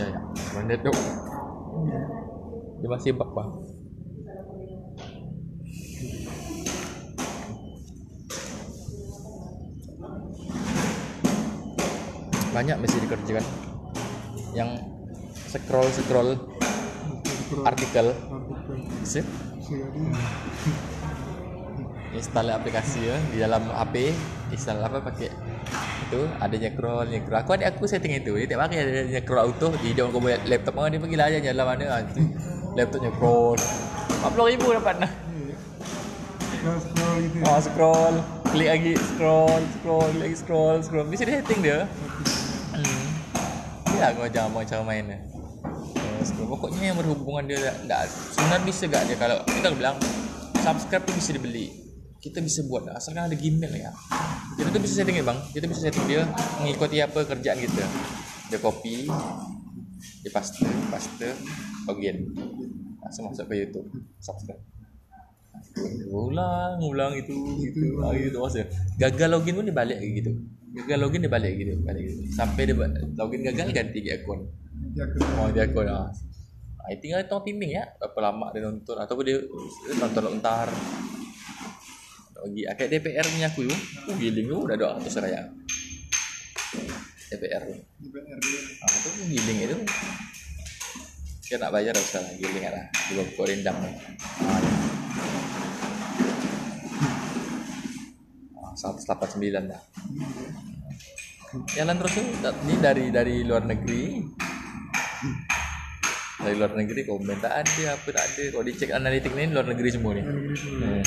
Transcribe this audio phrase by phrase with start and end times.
[0.00, 0.20] Ya ya.
[0.56, 0.92] Mana tu?
[2.80, 3.50] Dia masih bak bang.
[12.56, 13.44] Banyak mesti dikerjakan.
[14.56, 14.70] Yang
[15.52, 16.30] scroll scroll
[17.68, 18.16] artikel.
[19.04, 19.28] Sip.
[22.16, 24.16] Install aplikasi ya di dalam HP.
[24.48, 25.28] Install apa pakai
[26.10, 28.34] itu ada nyecrawl nyecrawl aku ada aku setting itu.
[28.34, 29.68] Dia tak pakai ada nyecrawl auto.
[29.78, 30.74] Dia dia orang laptop.
[30.74, 32.18] Orang dia pergi lah aja jalan mana ah, tu
[32.74, 33.58] laptop nyecrawl
[34.20, 35.12] 40 ribu dapat nah
[36.60, 38.14] scroll gitu oh, scroll.
[38.50, 41.06] Klik lagi scroll scroll klik lagi scroll scroll.
[41.08, 41.78] Bisa dia setting dia.
[42.74, 43.06] Hmm.
[43.96, 45.18] ya aku jangan mau cara main dia.
[45.64, 46.48] Oh, scroll.
[46.52, 49.96] pokoknya yang berhubungan dia tak sebenarnya bisa gak dia kalau kita bilang
[50.60, 51.89] subscribe tu bisa dibeli
[52.20, 53.90] kita bisa buat asalkan ada gmail ya.
[54.60, 55.38] Kita tu bisa setting ya bang?
[55.56, 56.28] Kita bisa setting dia
[56.60, 57.84] mengikuti apa kerjaan kita.
[58.52, 59.08] Dia copy
[60.20, 61.28] dia paste paste
[61.88, 62.28] login
[63.00, 63.88] langsung masuk ke YouTube
[64.20, 64.60] subscribe.
[66.12, 67.32] Ulang ulang itu
[67.64, 68.68] itu lagi itu masa.
[69.00, 70.32] Gagal login pun dia balik lagi gitu.
[70.76, 72.20] Gagal login dia balik gitu balik gitu.
[72.36, 72.76] Sampai dia
[73.16, 74.44] login gagal ganti ke akun.
[75.40, 76.12] Oh dia akun ah.
[76.88, 78.96] I tinggal tengok timing ya Berapa lama dia nonton.
[78.96, 80.68] Ataupun dia, dia nonton entar
[82.40, 83.74] Lagi Kayak DPR punya aku tu
[84.06, 85.40] oh, Giling tu dah 200 raya
[87.28, 89.76] DPR tu DPR dia Ah, tu pun giling itu.
[91.40, 92.86] Kita nak bayar dah usah lah giling lah.
[93.06, 93.90] Dua pokok rendang ni.
[94.40, 94.72] Ah, ya.
[98.56, 99.82] Ah, 189 dah.
[101.72, 102.22] Jalan terus tu.
[102.38, 104.22] Tak- Ni dari dari luar negeri.
[106.40, 108.44] Dari luar negeri komen tak ada apa tak ada.
[108.48, 110.24] Kalau dicek analitik ni luar negeri semua ni.
[110.24, 111.02] negeri semua Hmm.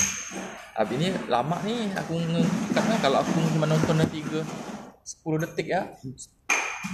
[0.73, 2.17] Habis ni lama ni aku
[2.73, 4.41] kadang kalau aku cuma nonton dah 3
[5.05, 5.89] 10 detik ya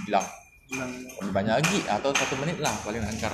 [0.07, 0.27] hilang.
[0.69, 3.33] Lebih banyak lagi atau satu menit lah paling angkar.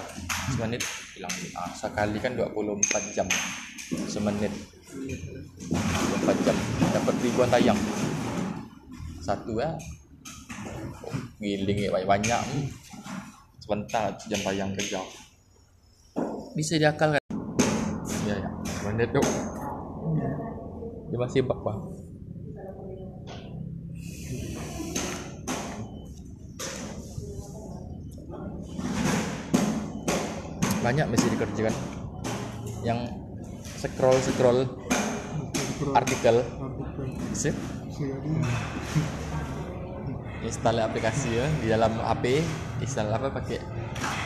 [0.54, 0.82] Semenit
[1.18, 1.34] hilang.
[1.58, 3.28] Ah, sekali kan 24 jam.
[4.08, 4.54] Semenit
[4.90, 6.56] 24 jam
[6.96, 7.80] dapat ribuan tayang.
[9.20, 9.74] Satu ya.
[11.06, 12.42] Oh, giling ya banyak-banyak.
[13.66, 15.02] Sebentar jam tayang kerja.
[16.54, 17.18] Bisa diakalkan.
[18.30, 18.50] Ya ya.
[18.62, 19.18] Semenit tu.
[21.10, 21.80] Dia masih bak bang.
[30.86, 31.74] Banyak mesti dikerjakan.
[32.86, 33.00] Yang
[33.82, 34.60] scroll scroll
[35.50, 36.38] scroll artikel.
[36.38, 37.58] artikel Sip.
[40.46, 42.40] Install aplikasi ya di dalam HP.
[42.86, 43.60] Install apa pakai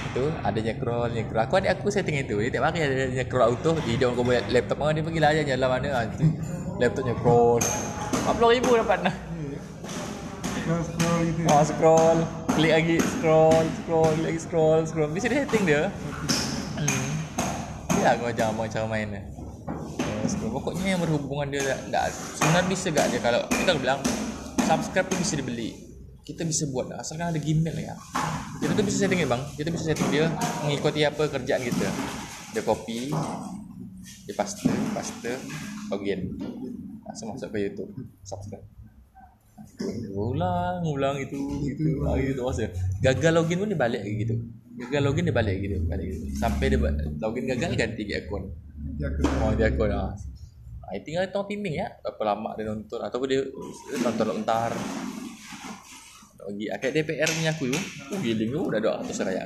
[0.09, 3.77] itu ada nyecrawl nyecrawl aku ada aku setting itu dia tak pakai ada nyecrawl auto
[3.85, 6.25] dia dia orang buat laptop orang dia pergi lah aja jalan mana ah, tu.
[6.81, 9.15] Laptop nyecrawl 40 ribu dapat nah.
[10.69, 11.39] Scroll scroll gitu.
[11.49, 12.19] oh, scroll.
[12.53, 15.09] Klik lagi scroll scroll klik lagi scroll scroll.
[15.09, 15.83] Bisa dia setting dia.
[16.77, 17.09] Hmm.
[17.99, 19.23] ya aku jangan mau cara main dia
[19.69, 20.51] Oh, scroll.
[20.61, 23.99] pokoknya yang berhubungan dia tak, tak sebenarnya bisa gak dia kalau kita bilang
[24.63, 25.88] subscribe tu bisa dibeli
[26.29, 27.97] kita bisa buat asalkan ada gmail ya.
[28.61, 29.41] Kita tu bisa setting ya bang?
[29.57, 30.29] Kita bisa setting dia
[30.61, 31.89] mengikuti apa kerjaan kita.
[32.53, 33.09] Dia copy
[34.29, 35.33] dia paste paste
[35.89, 36.37] login
[37.01, 37.89] langsung masuk ke YouTube.
[38.21, 38.61] Subscribe.
[40.13, 42.69] Ulang ulang itu itu lagi itu masa.
[43.01, 44.35] Gagal login pun dia balik lagi gitu.
[44.85, 46.25] Gagal login dia balik gitu balik gitu.
[46.37, 46.77] Sampai dia
[47.17, 48.53] login gagal ganti ke akun.
[49.41, 50.13] Oh dia akun ah.
[50.89, 53.01] I tinggal tengok timing ya berapa lama dia nonton.
[53.01, 54.73] Ataupun dia, dia nonton entar
[56.49, 59.43] lagi ah, kayak DPR punya aku tu oh, giling tu dah 200 raya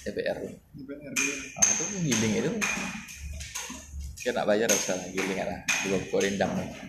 [0.00, 0.48] DPR tu
[0.80, 1.34] DPR dia.
[1.60, 2.52] Ah tu pun giling itu?
[4.20, 5.60] Kita nak bayar dah usah lah giling lah.
[5.84, 6.84] Dua pokok rendang ni ah, ya.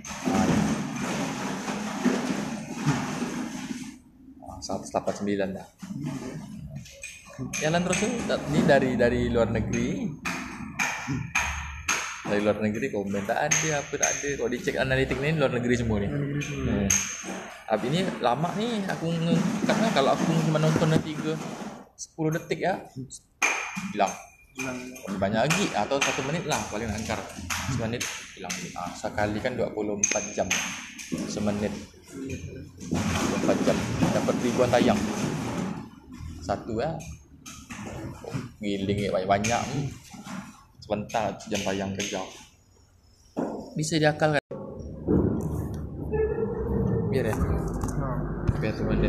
[4.48, 5.68] Ah, 189 dah.
[7.60, 10.08] Jalan terus tu tak- ni dari dari luar negeri.
[12.22, 14.30] Dari luar negeri komen tak ada apa tak ada.
[14.38, 16.08] Kalau dicek analitik ni luar negeri semua ni.
[16.08, 16.90] negeri semua Hmm.
[17.72, 19.08] Habis ni lama ni aku
[19.64, 21.34] kadang kalau aku cuma nonton dah 3
[21.96, 22.78] 10 detik ya
[23.96, 24.14] hilang.
[25.08, 27.18] Lebih banyak lagi atau satu menit lah paling angkar.
[27.72, 28.04] Semenit
[28.36, 28.52] hilang.
[28.76, 30.48] Ah, sekali kan 24 jam.
[31.32, 31.72] Semenit
[32.12, 33.78] 24 jam
[34.12, 35.00] dapat ribuan tayang.
[36.44, 36.92] Satu ya.
[38.28, 40.01] Oh, giling ya banyak-banyak ni.
[40.92, 42.20] Sebentar jam tayang kerja.
[43.80, 44.44] Bisa diakalkan.
[47.08, 47.36] Biar ya.
[47.40, 47.64] nah,
[48.60, 49.08] Biar tu menit.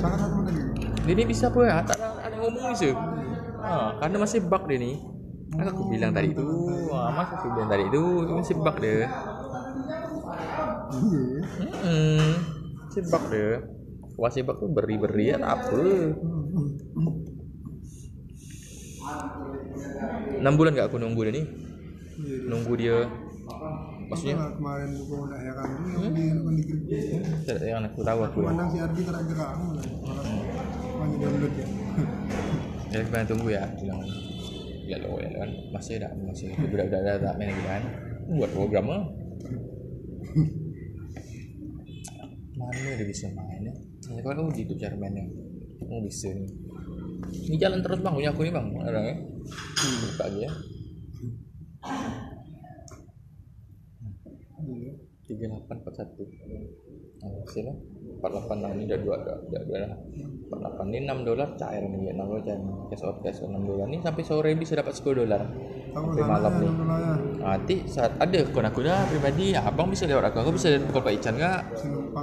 [0.00, 0.60] sangat satu tadi
[1.04, 1.84] Dia ni bisa apa ya?
[1.84, 2.96] Tak ada, ada ngomong bisa.
[3.60, 4.96] Ha, kerana masih bug dia ni.
[5.52, 6.48] Kan aku bilang tadi tu.
[6.96, 8.96] Ha, masa aku bilang tadi tu, dia masih bug dia.
[8.96, 9.04] iya
[11.84, 12.32] Hmm.
[12.80, 13.50] Masih bug dia.
[14.16, 15.76] Kuasa sebab tu beri-beri ya tak apa.
[20.46, 21.42] Enam bulan gak aku nunggu dia ni?
[22.46, 23.02] Nunggu dia.
[23.02, 24.38] Maksudnya?
[24.38, 26.62] Maksudnya kemarin gua nak heran tu yang dia nak di
[27.42, 28.46] tak yang aku tahu aku.
[28.46, 29.50] Pandang si Ardi tak gerak.
[29.58, 29.82] Malah
[31.02, 31.66] banyak download dia.
[32.94, 34.06] Jadi kita tunggu ya bilang
[34.86, 37.82] Ya lo ya kan masih dah masih budak-budak dah tak main lagi kan.
[38.30, 39.02] Buat program lah.
[42.54, 43.74] Mana dia bisa main ya?
[44.14, 45.26] Ni kalau di tu cara mainnya
[45.90, 46.46] oh bisa ni.
[47.50, 49.34] Ni jalan terus bang punya aku ni bang ada ya
[50.16, 50.52] lagi ya
[55.26, 56.22] tiga delapan empat satu.
[57.26, 57.72] Oh, sini
[58.18, 59.90] empat delapan enam ni dah dua dah dah dua dah
[60.46, 63.66] empat delapan ni enam dolar cair ni enam dolar cair cash out cash out enam
[63.66, 63.86] dolar.
[63.90, 65.42] Ni sampai sore bisa dapat sepuluh dolar.
[65.90, 66.68] Sampai malam ni.
[66.70, 67.14] Kalau ya.
[67.42, 71.12] nanti saat ada akun aku dah pribadi abang bisa lewat aku aku bisa call Pak
[71.18, 71.60] Ican kak